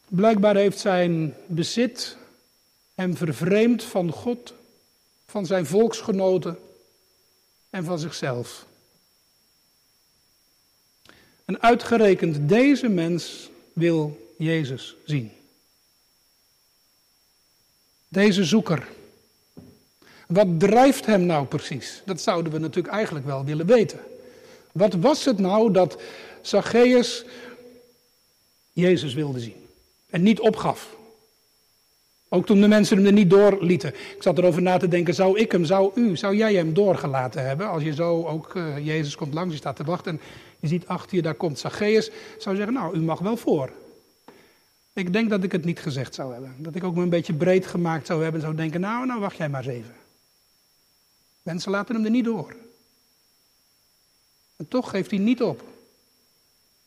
Blijkbaar 0.10 0.56
heeft 0.56 0.80
zijn 0.80 1.36
bezit 1.46 2.18
hem 2.96 3.16
vervreemd 3.16 3.84
van 3.84 4.12
God, 4.12 4.54
van 5.26 5.46
zijn 5.46 5.66
volksgenoten 5.66 6.60
en 7.70 7.84
van 7.84 8.00
zichzelf. 8.00 8.66
En 11.46 11.62
uitgerekend 11.62 12.50
deze 12.50 12.88
mens 12.88 13.50
wil 13.74 14.34
Jezus 14.38 14.96
zien. 15.06 15.32
Deze 18.08 18.44
zoeker. 18.44 18.88
Wat 20.28 20.60
drijft 20.60 21.06
hem 21.06 21.26
nou 21.26 21.48
precies? 21.48 22.02
Dat 22.06 22.22
zouden 22.22 22.52
we 22.52 22.58
natuurlijk 22.58 22.94
eigenlijk 22.96 23.26
wel 23.26 23.46
willen 23.46 23.66
weten. 23.66 24.00
Wat 24.72 24.94
was 24.94 25.26
het 25.26 25.38
nou 25.38 25.72
dat 25.72 26.02
Zacchaeus 26.42 27.26
Jezus 28.72 29.14
wilde 29.14 29.40
zien 29.40 29.67
en 30.10 30.24
niet 30.24 30.40
opgaf? 30.40 30.96
Ook 32.30 32.46
toen 32.46 32.62
de 32.62 32.68
mensen 32.68 32.98
hem 32.98 33.06
er 33.06 33.12
niet 33.12 33.30
doorlieten. 33.30 33.90
Ik 33.90 34.24
zat 34.24 34.38
erover 34.38 34.62
na 34.62 34.78
te 34.78 34.88
denken, 34.88 35.14
zou 35.14 35.40
ik 35.40 35.52
hem, 35.52 35.66
zou 35.66 35.92
u, 35.96 36.18
zou 36.18 36.36
jij 36.36 36.54
hem 36.54 36.74
doorgelaten 36.74 37.46
hebben? 37.46 37.70
Als 37.70 37.84
je 37.84 37.94
zo 37.94 38.26
ook, 38.26 38.56
uh, 38.56 38.86
Jezus 38.86 39.16
komt 39.16 39.34
langs, 39.34 39.52
je 39.52 39.60
staat 39.60 39.76
te 39.76 39.84
wachten 39.84 40.12
en 40.12 40.22
je 40.60 40.68
ziet 40.68 40.88
achter 40.88 41.16
je, 41.16 41.22
daar 41.22 41.36
komt 41.36 41.60
Zacchaeus. 41.60 42.12
Zou 42.38 42.56
zeggen, 42.56 42.74
nou, 42.74 42.96
u 42.96 43.00
mag 43.00 43.20
wel 43.20 43.38
voor. 43.38 43.72
Ik 44.94 45.14
denk 45.14 45.30
dat 45.30 45.44
ik 45.44 45.52
het 45.52 45.66
niet 45.66 45.80
gezegd 45.80 46.16
zou 46.16 46.34
hebben. 46.34 46.56
Dat 46.58 46.76
ik 46.76 46.84
ook 46.84 46.96
me 46.96 47.02
een 47.02 47.10
beetje 47.10 47.34
breed 47.34 47.66
gemaakt 47.66 48.06
zou 48.06 48.24
hebben 48.24 48.42
en 48.42 48.46
zou 48.46 48.58
denken, 48.58 48.82
nou, 48.82 49.06
nou 49.06 49.20
wacht 49.20 49.38
jij 49.38 49.50
maar 49.50 49.66
eens 49.66 49.74
even. 49.74 49.96
Mensen 51.42 51.72
laten 51.72 51.96
hem 51.96 52.06
er 52.06 52.12
niet 52.12 52.26
door. 52.26 52.56
En 54.56 54.68
toch 54.68 54.90
geeft 54.90 55.12
hij 55.12 55.20
niet 55.20 55.42
op. 55.42 55.64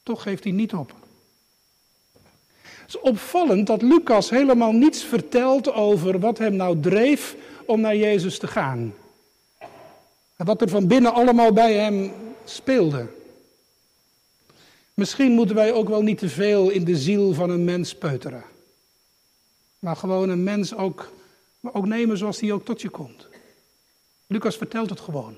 Toch 0.03 0.23
geeft 0.23 0.45
hij 0.45 0.53
niet 0.53 0.75
op. 0.75 1.00
Het 2.91 3.03
is 3.03 3.11
opvallend 3.11 3.67
dat 3.67 3.83
Lucas 3.83 4.31
helemaal 4.31 4.73
niets 4.73 5.05
vertelt 5.05 5.73
over 5.73 6.21
wat 6.21 6.39
hem 6.39 6.57
nou 6.57 6.81
dreef 6.81 7.37
om 7.67 7.81
naar 7.81 7.97
Jezus 7.97 8.39
te 8.39 8.47
gaan. 8.47 8.95
En 10.37 10.47
wat 10.47 10.61
er 10.61 10.69
van 10.69 10.87
binnen 10.87 11.13
allemaal 11.13 11.53
bij 11.53 11.75
hem 11.75 12.13
speelde. 12.45 13.07
Misschien 14.95 15.33
moeten 15.33 15.55
wij 15.55 15.73
ook 15.73 15.89
wel 15.89 16.03
niet 16.03 16.19
te 16.19 16.29
veel 16.29 16.71
in 16.71 16.85
de 16.85 16.97
ziel 16.97 17.35
van 17.35 17.51
een 17.51 17.65
mens 17.65 17.95
peuteren. 17.95 18.45
Maar 19.79 19.97
gewoon 19.97 20.29
een 20.29 20.43
mens 20.43 20.75
ook, 20.75 21.13
ook 21.61 21.87
nemen 21.87 22.19
zoals 22.19 22.39
die 22.39 22.53
ook 22.53 22.65
tot 22.65 22.83
je 22.83 22.89
komt. 22.89 23.27
Lucas 24.27 24.57
vertelt 24.57 24.91
het 24.91 25.01
gewoon. 25.01 25.37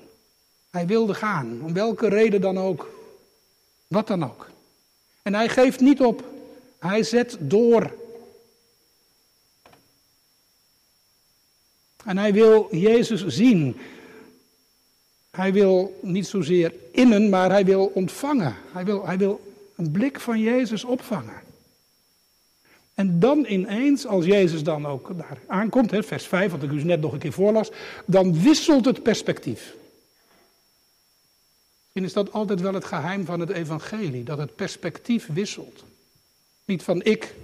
Hij 0.69 0.87
wilde 0.87 1.13
gaan, 1.13 1.59
om 1.63 1.73
welke 1.73 2.07
reden 2.07 2.41
dan 2.41 2.57
ook. 2.57 2.89
Wat 3.87 4.07
dan 4.07 4.23
ook. 4.23 4.49
En 5.21 5.33
hij 5.33 5.49
geeft 5.49 5.79
niet 5.79 6.01
op. 6.01 6.31
Hij 6.83 7.03
zet 7.03 7.37
door. 7.39 7.91
En 12.05 12.17
hij 12.17 12.33
wil 12.33 12.67
Jezus 12.71 13.25
zien. 13.27 13.77
Hij 15.31 15.53
wil 15.53 15.99
niet 16.01 16.27
zozeer 16.27 16.73
innen, 16.91 17.29
maar 17.29 17.49
hij 17.49 17.65
wil 17.65 17.85
ontvangen. 17.85 18.55
Hij 18.71 18.85
wil, 18.85 19.05
hij 19.05 19.17
wil 19.17 19.55
een 19.75 19.91
blik 19.91 20.19
van 20.19 20.39
Jezus 20.39 20.83
opvangen. 20.83 21.41
En 22.93 23.19
dan 23.19 23.45
ineens, 23.47 24.05
als 24.05 24.25
Jezus 24.25 24.63
dan 24.63 24.85
ook 24.85 25.17
daar 25.17 25.37
aankomt, 25.47 25.91
hè, 25.91 26.03
vers 26.03 26.27
5, 26.27 26.51
wat 26.51 26.63
ik 26.63 26.71
u 26.71 26.83
net 26.83 27.01
nog 27.01 27.13
een 27.13 27.19
keer 27.19 27.33
voorlas, 27.33 27.71
dan 28.05 28.41
wisselt 28.41 28.85
het 28.85 29.03
perspectief. 29.03 29.75
Misschien 31.83 32.03
is 32.03 32.13
dat 32.13 32.31
altijd 32.31 32.61
wel 32.61 32.73
het 32.73 32.85
geheim 32.85 33.25
van 33.25 33.39
het 33.39 33.49
evangelie, 33.49 34.23
dat 34.23 34.37
het 34.37 34.55
perspectief 34.55 35.27
wisselt. 35.33 35.83
Niet 36.65 36.83
van 36.83 37.03
ik 37.03 37.35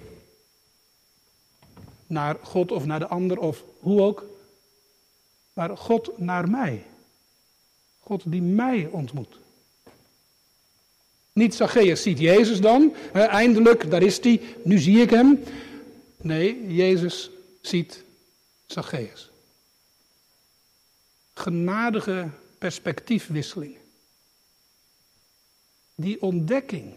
naar 2.07 2.37
God 2.41 2.71
of 2.71 2.85
naar 2.85 2.99
de 2.99 3.07
ander 3.07 3.39
of 3.39 3.63
hoe 3.79 4.01
ook, 4.01 4.25
maar 5.53 5.77
God 5.77 6.17
naar 6.17 6.49
mij. 6.49 6.85
God 7.99 8.23
die 8.25 8.41
mij 8.41 8.87
ontmoet. 8.91 9.39
Niet 11.33 11.55
Zacchaeus 11.55 12.01
ziet 12.01 12.19
Jezus 12.19 12.61
dan, 12.61 12.95
eindelijk, 13.13 13.91
daar 13.91 14.01
is 14.01 14.23
hij, 14.23 14.41
nu 14.63 14.77
zie 14.77 15.01
ik 15.01 15.09
hem. 15.09 15.43
Nee, 16.17 16.73
Jezus 16.73 17.29
ziet 17.61 18.03
Zacchaeus. 18.65 19.31
Genadige 21.33 22.29
perspectiefwisseling. 22.57 23.77
Die 25.95 26.21
ontdekking. 26.21 26.93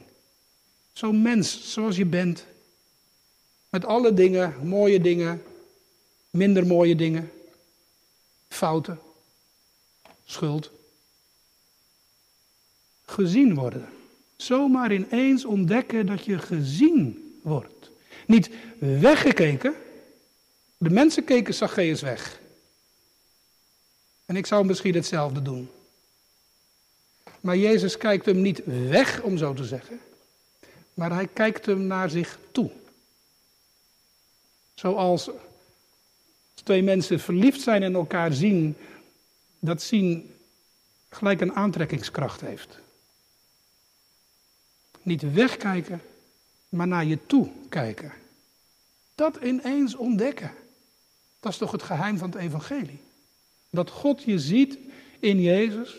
Zo'n 0.92 1.22
mens 1.22 1.72
zoals 1.72 1.96
je 1.96 2.06
bent. 2.06 2.44
Met 3.68 3.84
alle 3.84 4.14
dingen, 4.14 4.66
mooie 4.66 5.00
dingen, 5.00 5.42
minder 6.30 6.66
mooie 6.66 6.96
dingen, 6.96 7.32
fouten, 8.48 9.00
schuld. 10.24 10.70
Gezien 13.04 13.54
worden. 13.54 13.88
Zomaar 14.36 14.92
ineens 14.92 15.44
ontdekken 15.44 16.06
dat 16.06 16.24
je 16.24 16.38
gezien 16.38 17.38
wordt. 17.42 17.90
Niet 18.26 18.50
weggekeken. 18.78 19.74
De 20.78 20.90
mensen 20.90 21.24
keken 21.24 21.54
Zacchaeus 21.54 22.00
weg. 22.00 22.40
En 24.24 24.36
ik 24.36 24.46
zou 24.46 24.64
misschien 24.64 24.94
hetzelfde 24.94 25.42
doen. 25.42 25.70
Maar 27.40 27.56
Jezus 27.56 27.96
kijkt 27.96 28.26
hem 28.26 28.40
niet 28.40 28.62
weg, 28.64 29.22
om 29.22 29.36
zo 29.36 29.54
te 29.54 29.64
zeggen. 29.64 30.00
Maar 30.94 31.12
hij 31.12 31.26
kijkt 31.26 31.66
hem 31.66 31.86
naar 31.86 32.10
zich 32.10 32.38
toe. 32.52 32.70
Zoals 34.74 35.30
twee 36.54 36.82
mensen 36.82 37.20
verliefd 37.20 37.60
zijn 37.60 37.82
en 37.82 37.94
elkaar 37.94 38.32
zien, 38.32 38.76
dat 39.58 39.82
zien 39.82 40.34
gelijk 41.08 41.40
een 41.40 41.52
aantrekkingskracht 41.54 42.40
heeft. 42.40 42.78
Niet 45.02 45.32
wegkijken, 45.32 46.02
maar 46.68 46.86
naar 46.86 47.04
je 47.04 47.18
toe 47.26 47.50
kijken. 47.68 48.12
Dat 49.14 49.36
ineens 49.36 49.94
ontdekken. 49.94 50.52
Dat 51.40 51.52
is 51.52 51.58
toch 51.58 51.72
het 51.72 51.82
geheim 51.82 52.18
van 52.18 52.30
het 52.30 52.38
evangelie? 52.38 53.00
Dat 53.70 53.90
God 53.90 54.22
je 54.22 54.38
ziet 54.38 54.78
in 55.18 55.40
Jezus. 55.40 55.96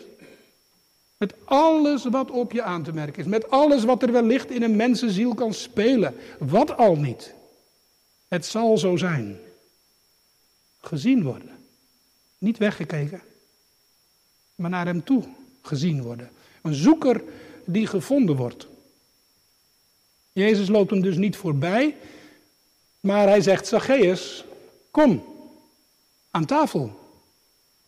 Met 1.24 1.34
alles 1.44 2.04
wat 2.04 2.30
op 2.30 2.52
je 2.52 2.62
aan 2.62 2.82
te 2.82 2.92
merken 2.92 3.22
is. 3.22 3.28
Met 3.28 3.50
alles 3.50 3.84
wat 3.84 4.02
er 4.02 4.12
wellicht 4.12 4.50
in 4.50 4.62
een 4.62 4.76
mensenziel 4.76 5.34
kan 5.34 5.54
spelen. 5.54 6.14
Wat 6.38 6.76
al 6.76 6.96
niet. 6.96 7.34
Het 8.28 8.46
zal 8.46 8.78
zo 8.78 8.96
zijn. 8.96 9.38
Gezien 10.80 11.22
worden. 11.22 11.50
Niet 12.38 12.58
weggekeken. 12.58 13.22
Maar 14.54 14.70
naar 14.70 14.86
hem 14.86 15.04
toe 15.04 15.24
gezien 15.62 16.02
worden. 16.02 16.30
Een 16.62 16.74
zoeker 16.74 17.22
die 17.64 17.86
gevonden 17.86 18.36
wordt. 18.36 18.66
Jezus 20.32 20.68
loopt 20.68 20.90
hem 20.90 21.02
dus 21.02 21.16
niet 21.16 21.36
voorbij. 21.36 21.96
Maar 23.00 23.28
hij 23.28 23.40
zegt, 23.40 23.66
Zacchaeus, 23.66 24.44
kom 24.90 25.24
aan 26.30 26.46
tafel. 26.46 26.98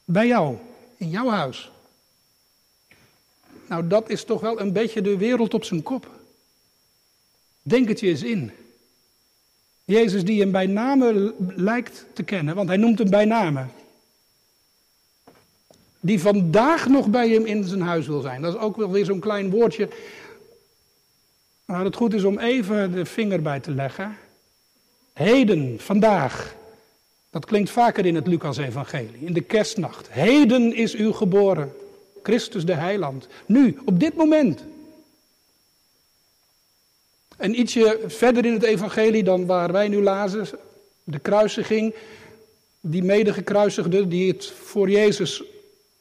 Bij 0.05 0.27
jou, 0.27 0.57
in 0.97 1.11
jouw 1.11 1.29
huis. 1.29 1.71
Nou, 3.69 3.87
dat 3.87 4.11
is 4.11 4.25
toch 4.25 4.41
wel 4.41 4.61
een 4.61 4.73
beetje 4.73 5.01
de 5.01 5.17
wereld 5.17 5.55
op 5.55 5.65
zijn 5.65 5.83
kop. 5.83 6.11
Denk 7.63 7.89
het 7.89 8.01
je 8.01 8.07
eens 8.07 8.23
in. 8.23 8.51
Jezus 9.85 10.25
die 10.25 10.41
hem 10.41 10.51
bij 10.51 10.67
name 10.67 11.35
lijkt 11.57 12.07
te 12.13 12.23
kennen, 12.23 12.55
want 12.55 12.69
hij 12.69 12.77
noemt 12.77 12.99
hem 12.99 13.11
bij 13.11 13.25
name. 13.25 13.67
Die 16.01 16.21
vandaag 16.21 16.89
nog 16.89 17.09
bij 17.09 17.29
hem 17.29 17.47
in 17.47 17.65
zijn 17.65 17.81
huis 17.81 18.07
wil 18.07 18.21
zijn. 18.21 18.43
Dat 18.43 18.55
is 18.55 18.61
ook 18.61 18.77
wel 18.77 18.91
weer 18.91 19.05
zo'n 19.05 19.21
klein 19.21 19.51
woordje. 19.51 19.89
Maar 21.65 21.85
het 21.85 21.97
goed 21.97 22.15
is 22.15 22.25
om 22.25 22.39
even 22.39 22.93
de 22.93 23.05
vinger 23.05 23.43
bij 23.43 23.61
te 23.61 23.71
leggen. 23.71 24.17
Heden, 25.13 25.81
vandaag. 25.81 26.55
Dat 27.31 27.45
klinkt 27.45 27.71
vaker 27.71 28.07
in 28.07 28.15
het 28.15 28.27
Lucas-evangelie, 28.27 29.21
in 29.21 29.33
de 29.33 29.41
kerstnacht. 29.41 30.11
Heden 30.11 30.75
is 30.75 30.95
u 30.95 31.13
geboren, 31.13 31.73
Christus 32.27 32.65
de 32.65 32.75
Heiland. 32.75 33.27
Nu, 33.47 33.79
op 33.85 34.01
dit 34.01 34.15
moment. 34.15 34.65
En 37.37 37.61
ietsje 37.61 38.01
verder 38.07 38.45
in 38.45 38.53
het 38.53 38.63
evangelie 38.63 39.25
dan 39.25 39.47
waar 39.47 39.73
wij 39.73 39.89
nu 39.89 40.03
lazen, 40.03 40.47
de 41.05 41.19
kruisiging, 41.19 41.95
die 42.81 43.03
medegekruisigde, 43.03 44.09
die 44.09 44.33
het 44.33 44.47
voor 44.47 44.91
Jezus 44.91 45.43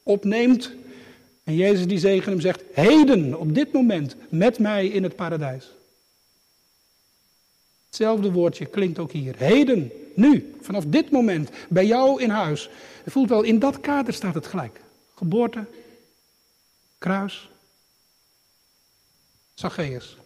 opneemt. 0.04 0.72
En 1.44 1.56
Jezus 1.56 1.88
die 1.88 1.98
zegen 2.00 2.32
hem 2.32 2.42
zegt, 2.42 2.64
heden, 2.74 3.40
op 3.40 3.56
dit 3.56 3.72
moment, 3.72 4.16
met 4.30 4.60
mij 4.60 4.88
in 4.88 5.04
het 5.04 5.16
paradijs. 5.16 5.72
Hetzelfde 7.86 8.32
woordje 8.32 8.66
klinkt 8.66 9.00
ook 9.00 9.12
hier. 9.12 9.36
Heden, 9.38 9.92
nu, 10.16 10.56
vanaf 10.62 10.86
dit 10.88 11.12
moment, 11.12 11.50
bij 11.70 11.86
jou 11.86 12.22
in 12.22 12.30
huis. 12.30 12.70
Je 13.04 13.12
voelt 13.12 13.30
wel, 13.30 13.42
in 13.42 13.60
dat 13.60 13.80
kader 13.80 14.14
staat 14.14 14.34
het 14.34 14.48
gelijk. 14.48 14.82
Geboorte, 15.16 15.66
kruis, 16.98 17.50
Zacchaeus. 19.54 20.18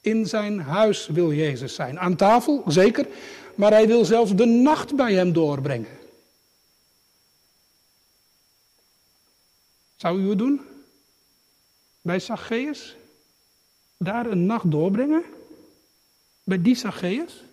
In 0.00 0.26
zijn 0.26 0.60
huis 0.60 1.06
wil 1.06 1.32
Jezus 1.32 1.74
zijn. 1.74 1.98
Aan 1.98 2.16
tafel, 2.16 2.62
zeker, 2.66 3.06
maar 3.54 3.70
hij 3.70 3.86
wil 3.86 4.04
zelfs 4.04 4.34
de 4.34 4.46
nacht 4.46 4.96
bij 4.96 5.14
hem 5.14 5.32
doorbrengen. 5.32 5.98
Zou 9.96 10.20
u 10.20 10.28
het 10.28 10.38
doen? 10.38 10.60
Bij 12.00 12.20
Zacchaeus? 12.20 12.96
Daar 13.96 14.26
een 14.26 14.46
nacht 14.46 14.70
doorbrengen? 14.70 15.24
Bij 16.44 16.62
die 16.62 16.76
Zacchaeus? 16.76 17.44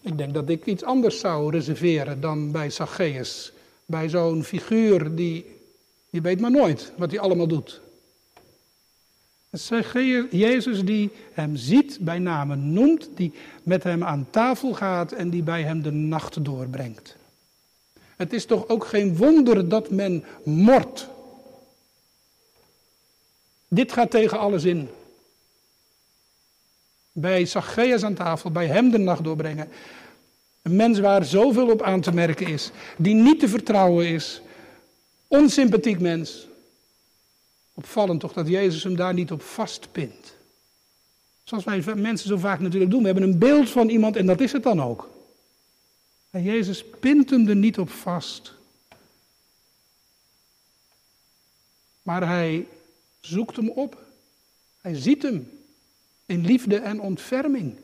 Ik 0.00 0.18
denk 0.18 0.34
dat 0.34 0.48
ik 0.48 0.66
iets 0.66 0.84
anders 0.84 1.18
zou 1.20 1.50
reserveren 1.50 2.20
dan 2.20 2.50
bij 2.50 2.70
Zacchaeus. 2.70 3.52
Bij 3.86 4.08
zo'n 4.08 4.44
figuur 4.44 5.14
die, 5.14 5.46
je 6.10 6.20
weet 6.20 6.40
maar 6.40 6.50
nooit 6.50 6.92
wat 6.96 7.10
hij 7.10 7.20
allemaal 7.20 7.46
doet. 7.46 7.80
Zacchaeus, 9.50 10.26
Jezus 10.30 10.84
die 10.84 11.10
hem 11.32 11.56
ziet, 11.56 11.98
bij 12.00 12.18
name 12.18 12.56
noemt, 12.56 13.08
die 13.14 13.32
met 13.62 13.82
hem 13.82 14.04
aan 14.04 14.26
tafel 14.30 14.74
gaat 14.74 15.12
en 15.12 15.30
die 15.30 15.42
bij 15.42 15.62
hem 15.62 15.82
de 15.82 15.90
nacht 15.90 16.44
doorbrengt. 16.44 17.16
Het 18.16 18.32
is 18.32 18.46
toch 18.46 18.68
ook 18.68 18.84
geen 18.84 19.16
wonder 19.16 19.68
dat 19.68 19.90
men 19.90 20.24
mort. 20.44 21.08
Dit 23.68 23.92
gaat 23.92 24.10
tegen 24.10 24.38
alles 24.38 24.64
in 24.64 24.88
bij 27.12 27.44
Zacchaeus 27.44 28.02
aan 28.02 28.14
tafel, 28.14 28.50
bij 28.50 28.66
hem 28.66 28.90
de 28.90 28.98
nacht 28.98 29.24
doorbrengen. 29.24 29.68
Een 30.62 30.76
mens 30.76 30.98
waar 30.98 31.24
zoveel 31.24 31.70
op 31.70 31.82
aan 31.82 32.00
te 32.00 32.12
merken 32.12 32.46
is, 32.46 32.70
die 32.98 33.14
niet 33.14 33.40
te 33.40 33.48
vertrouwen 33.48 34.06
is, 34.06 34.40
onsympathiek 35.26 36.00
mens. 36.00 36.46
Opvallend 37.74 38.20
toch 38.20 38.32
dat 38.32 38.48
Jezus 38.48 38.82
hem 38.82 38.96
daar 38.96 39.14
niet 39.14 39.32
op 39.32 39.42
vastpint. 39.42 40.34
Zoals 41.44 41.64
wij 41.64 41.94
mensen 41.94 42.28
zo 42.28 42.36
vaak 42.36 42.60
natuurlijk 42.60 42.90
doen. 42.90 43.00
We 43.00 43.06
hebben 43.06 43.24
een 43.24 43.38
beeld 43.38 43.70
van 43.70 43.88
iemand 43.88 44.16
en 44.16 44.26
dat 44.26 44.40
is 44.40 44.52
het 44.52 44.62
dan 44.62 44.82
ook. 44.82 45.10
En 46.30 46.42
Jezus 46.42 46.84
pint 47.00 47.30
hem 47.30 47.48
er 47.48 47.56
niet 47.56 47.78
op 47.78 47.90
vast. 47.90 48.54
Maar 52.02 52.26
hij 52.26 52.66
zoekt 53.20 53.56
hem 53.56 53.68
op. 53.68 54.04
Hij 54.80 54.94
ziet 54.94 55.22
hem 55.22 55.50
in 56.26 56.44
liefde 56.44 56.76
en 56.76 57.00
ontferming. 57.00 57.76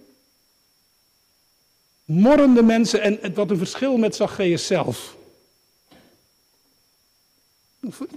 Morrende 2.09 2.63
mensen 2.63 3.23
en 3.23 3.35
wat 3.35 3.51
een 3.51 3.59
verschil 3.59 3.97
met 3.97 4.15
Zacchaeus 4.15 4.67
zelf. 4.67 5.17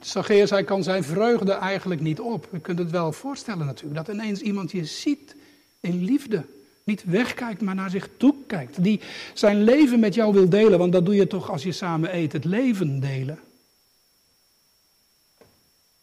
Zacchaeus, 0.02 0.50
hij 0.50 0.64
kan 0.64 0.84
zijn 0.84 1.04
vreugde 1.04 1.52
eigenlijk 1.52 2.02
niet 2.02 2.20
op. 2.20 2.48
Je 2.52 2.60
kunt 2.60 2.80
het 2.80 2.92
wel 2.92 3.12
voorstellen 3.12 3.66
natuurlijk, 3.66 4.06
dat 4.06 4.16
ineens 4.16 4.40
iemand 4.40 4.72
je 4.72 4.86
ziet 4.86 5.36
in 5.80 6.04
liefde. 6.04 6.46
Niet 6.84 7.04
wegkijkt, 7.06 7.62
maar 7.62 7.76
naar 7.76 7.90
zich 7.90 8.10
toe 8.18 8.36
kijkt. 8.48 8.84
Die 8.84 9.00
zijn 9.34 9.64
leven 9.64 10.00
met 10.00 10.14
jou 10.14 10.34
wil 10.34 10.50
delen, 10.50 10.80
want 10.80 10.92
dat 10.92 11.06
doe 11.06 11.16
je 11.16 11.28
toch 11.28 11.50
als 11.50 11.64
je 11.64 11.72
samen 11.72 12.16
eet, 12.16 12.34
het 12.34 12.46
leven 12.46 13.00
delen. 13.00 13.40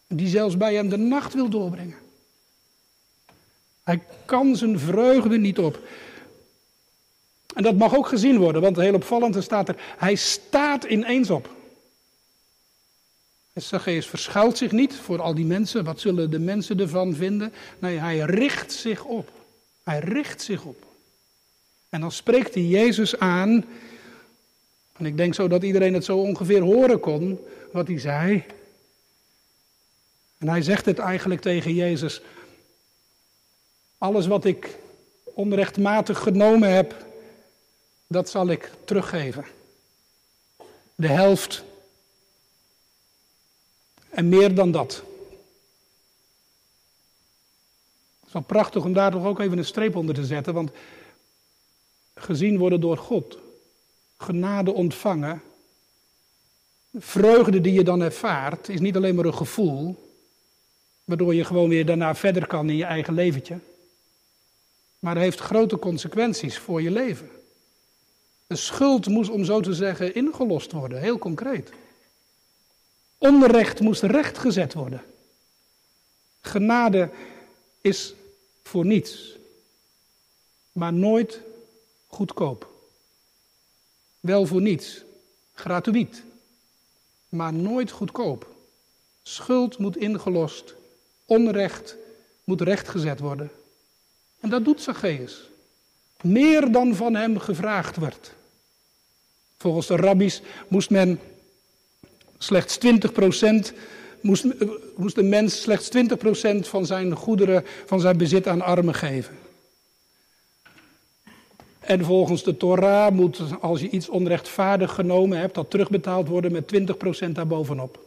Die 0.07 0.27
zelfs 0.27 0.57
bij 0.57 0.73
hem 0.73 0.89
de 0.89 0.97
nacht 0.97 1.33
wil 1.33 1.49
doorbrengen. 1.49 1.97
Hij 3.83 4.01
kan 4.25 4.55
zijn 4.55 4.79
vreugde 4.79 5.37
niet 5.37 5.59
op. 5.59 5.79
En 7.55 7.63
dat 7.63 7.77
mag 7.77 7.95
ook 7.95 8.07
gezien 8.07 8.37
worden, 8.37 8.61
want 8.61 8.77
heel 8.77 8.93
opvallend 8.93 9.43
staat 9.43 9.69
er, 9.69 9.75
hij 9.97 10.15
staat 10.15 10.83
ineens 10.83 11.29
op. 11.29 11.57
Zacchaeus 13.53 14.07
verschuilt 14.07 14.57
zich 14.57 14.71
niet 14.71 14.95
voor 14.95 15.21
al 15.21 15.33
die 15.33 15.45
mensen, 15.45 15.83
wat 15.83 15.99
zullen 15.99 16.31
de 16.31 16.39
mensen 16.39 16.79
ervan 16.79 17.13
vinden? 17.13 17.53
Nee, 17.79 17.97
hij 17.97 18.19
richt 18.19 18.71
zich 18.71 19.03
op. 19.03 19.31
Hij 19.83 19.99
richt 19.99 20.41
zich 20.41 20.63
op. 20.63 20.85
En 21.89 22.01
dan 22.01 22.11
spreekt 22.11 22.53
hij 22.53 22.63
Jezus 22.63 23.19
aan, 23.19 23.65
en 24.97 25.05
ik 25.05 25.17
denk 25.17 25.33
zo 25.33 25.47
dat 25.47 25.63
iedereen 25.63 25.93
het 25.93 26.05
zo 26.05 26.17
ongeveer 26.17 26.61
horen 26.61 26.99
kon, 26.99 27.39
wat 27.71 27.87
hij 27.87 27.99
zei. 27.99 28.43
En 30.37 30.47
hij 30.47 30.61
zegt 30.61 30.85
het 30.85 30.99
eigenlijk 30.99 31.41
tegen 31.41 31.73
Jezus, 31.73 32.21
alles 33.97 34.27
wat 34.27 34.45
ik 34.45 34.77
onrechtmatig 35.23 36.19
genomen 36.19 36.73
heb, 36.73 37.05
dat 38.09 38.29
zal 38.29 38.47
ik 38.47 38.71
teruggeven. 38.85 39.45
De 40.95 41.07
helft. 41.07 41.63
En 44.09 44.29
meer 44.29 44.55
dan 44.55 44.71
dat. 44.71 45.03
Het 48.19 48.27
is 48.27 48.33
wel 48.33 48.41
prachtig 48.41 48.83
om 48.83 48.93
daar 48.93 49.11
toch 49.11 49.25
ook 49.25 49.39
even 49.39 49.57
een 49.57 49.65
streep 49.65 49.95
onder 49.95 50.15
te 50.15 50.25
zetten, 50.25 50.53
want 50.53 50.71
gezien 52.13 52.57
worden 52.57 52.81
door 52.81 52.97
God, 52.97 53.37
genade 54.17 54.73
ontvangen, 54.73 55.41
vreugde 56.93 57.61
die 57.61 57.73
je 57.73 57.83
dan 57.83 58.01
ervaart, 58.01 58.69
is 58.69 58.79
niet 58.79 58.95
alleen 58.95 59.15
maar 59.15 59.25
een 59.25 59.33
gevoel, 59.33 60.11
waardoor 61.03 61.35
je 61.35 61.43
gewoon 61.43 61.69
weer 61.69 61.85
daarna 61.85 62.15
verder 62.15 62.47
kan 62.47 62.69
in 62.69 62.75
je 62.75 62.85
eigen 62.85 63.13
leventje 63.13 63.59
maar 64.99 65.17
heeft 65.17 65.39
grote 65.39 65.79
consequenties 65.79 66.57
voor 66.57 66.81
je 66.81 66.91
leven. 66.91 67.29
De 68.49 68.55
schuld 68.55 69.07
moest, 69.07 69.29
om 69.29 69.45
zo 69.45 69.59
te 69.61 69.73
zeggen, 69.73 70.15
ingelost 70.15 70.71
worden, 70.71 70.99
heel 70.99 71.17
concreet. 71.17 71.69
Onrecht 73.17 73.79
moest 73.79 74.01
rechtgezet 74.01 74.73
worden. 74.73 75.03
Genade 76.41 77.09
is 77.81 78.13
voor 78.63 78.85
niets, 78.85 79.37
maar 80.71 80.93
nooit 80.93 81.41
goedkoop. 82.07 82.71
Wel 84.19 84.45
voor 84.45 84.61
niets, 84.61 85.03
gratuit, 85.53 86.23
maar 87.29 87.53
nooit 87.53 87.91
goedkoop. 87.91 88.47
Schuld 89.23 89.77
moet 89.77 89.97
ingelost, 89.97 90.75
onrecht 91.25 91.95
moet 92.43 92.61
rechtgezet 92.61 93.19
worden. 93.19 93.51
En 94.39 94.49
dat 94.49 94.65
doet 94.65 94.81
Zacchaeus. 94.81 95.49
Meer 96.21 96.71
dan 96.71 96.95
van 96.95 97.15
hem 97.15 97.39
gevraagd 97.39 97.97
werd. 97.97 98.37
Volgens 99.61 99.87
de 99.87 99.95
rabbies 99.95 100.41
moest 100.67 100.89
men 100.89 101.19
slechts 102.37 102.77
20 102.77 103.11
moest, 104.21 104.45
moest 104.95 105.15
de 105.15 105.23
mens 105.23 105.61
slechts 105.61 105.89
20% 105.97 106.59
van 106.59 106.85
zijn 106.85 107.15
goederen, 107.15 107.65
van 107.85 107.99
zijn 107.99 108.17
bezit 108.17 108.47
aan 108.47 108.61
armen 108.61 108.93
geven. 108.93 109.37
En 111.79 112.05
volgens 112.05 112.43
de 112.43 112.57
Torah 112.57 113.11
moet, 113.11 113.41
als 113.61 113.81
je 113.81 113.89
iets 113.89 114.09
onrechtvaardig 114.09 114.93
genomen 114.93 115.37
hebt, 115.37 115.55
dat 115.55 115.69
terugbetaald 115.69 116.27
worden 116.27 116.51
met 116.51 116.73
20% 117.27 117.29
daarbovenop. 117.31 117.99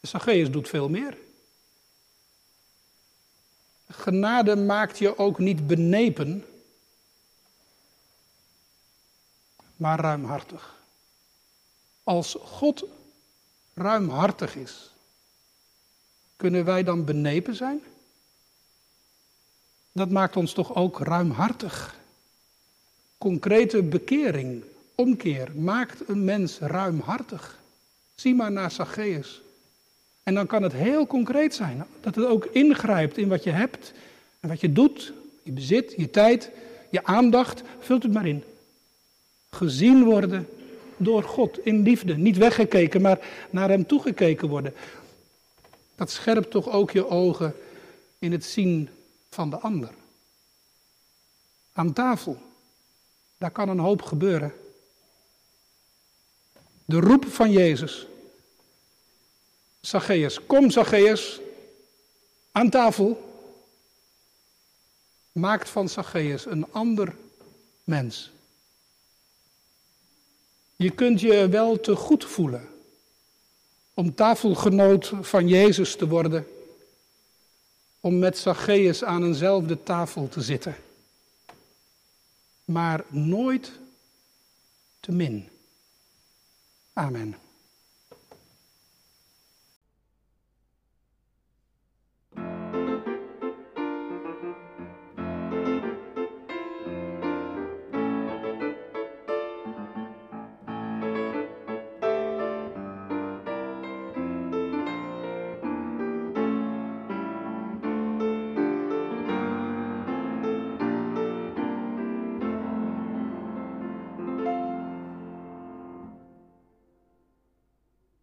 Zacchaeus 0.00 0.50
doet 0.50 0.68
veel 0.68 0.88
meer. 0.88 1.16
Genade 3.88 4.56
maakt 4.56 4.98
je 4.98 5.18
ook 5.18 5.38
niet 5.38 5.66
benepen, 5.66 6.44
maar 9.78 10.00
ruimhartig. 10.00 10.76
Als 12.02 12.36
God 12.40 12.84
ruimhartig 13.74 14.56
is, 14.56 14.90
kunnen 16.36 16.64
wij 16.64 16.84
dan 16.84 17.04
benepen 17.04 17.54
zijn? 17.54 17.82
Dat 19.92 20.10
maakt 20.10 20.36
ons 20.36 20.52
toch 20.52 20.74
ook 20.74 21.00
ruimhartig. 21.00 21.96
Concrete 23.18 23.82
bekering, 23.82 24.64
omkeer, 24.94 25.52
maakt 25.56 26.08
een 26.08 26.24
mens 26.24 26.58
ruimhartig. 26.58 27.58
Zie 28.14 28.34
maar 28.34 28.52
naar 28.52 28.70
Zacchaeus. 28.70 29.42
En 30.22 30.34
dan 30.34 30.46
kan 30.46 30.62
het 30.62 30.72
heel 30.72 31.06
concreet 31.06 31.54
zijn. 31.54 31.86
Dat 32.00 32.14
het 32.14 32.26
ook 32.26 32.44
ingrijpt 32.44 33.16
in 33.16 33.28
wat 33.28 33.44
je 33.44 33.50
hebt 33.50 33.92
en 34.40 34.48
wat 34.48 34.60
je 34.60 34.72
doet, 34.72 35.12
je 35.42 35.52
bezit, 35.52 35.94
je 35.96 36.10
tijd, 36.10 36.50
je 36.90 37.04
aandacht. 37.04 37.62
Vult 37.78 38.02
het 38.02 38.12
maar 38.12 38.26
in. 38.26 38.44
Gezien 39.50 40.04
worden 40.04 40.48
door 40.96 41.22
God 41.22 41.64
in 41.64 41.82
liefde. 41.82 42.16
Niet 42.16 42.36
weggekeken, 42.36 43.00
maar 43.00 43.18
naar 43.50 43.68
Hem 43.68 43.86
toegekeken 43.86 44.48
worden. 44.48 44.74
Dat 45.94 46.10
scherpt 46.10 46.50
toch 46.50 46.68
ook 46.68 46.90
je 46.90 47.08
ogen 47.08 47.54
in 48.18 48.32
het 48.32 48.44
zien 48.44 48.88
van 49.30 49.50
de 49.50 49.58
ander. 49.58 49.90
Aan 51.72 51.92
tafel, 51.92 52.38
daar 53.38 53.50
kan 53.50 53.68
een 53.68 53.78
hoop 53.78 54.02
gebeuren. 54.02 54.52
De 56.84 57.00
roep 57.00 57.24
van 57.26 57.50
Jezus. 57.50 58.06
Zacchaeus, 59.80 60.46
kom 60.46 60.70
Zacchaeus, 60.70 61.40
aan 62.52 62.70
tafel. 62.70 63.26
Maakt 65.32 65.68
van 65.68 65.88
Zacchaeus 65.88 66.46
een 66.46 66.72
ander 66.72 67.14
mens. 67.84 68.30
Je 70.78 70.90
kunt 70.90 71.20
je 71.20 71.48
wel 71.48 71.80
te 71.80 71.96
goed 71.96 72.24
voelen 72.24 72.68
om 73.94 74.14
tafelgenoot 74.14 75.12
van 75.20 75.48
Jezus 75.48 75.96
te 75.96 76.08
worden, 76.08 76.46
om 78.00 78.18
met 78.18 78.38
Zacchaeus 78.38 79.04
aan 79.04 79.24
eenzelfde 79.24 79.82
tafel 79.82 80.28
te 80.28 80.40
zitten, 80.40 80.76
maar 82.64 83.04
nooit 83.08 83.72
te 85.00 85.12
min. 85.12 85.48
Amen. 86.92 87.36